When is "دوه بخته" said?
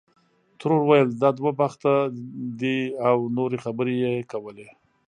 1.39-1.93